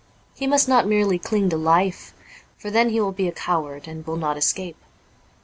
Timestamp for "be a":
3.11-3.31